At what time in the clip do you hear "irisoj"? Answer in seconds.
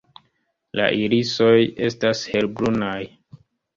1.01-1.53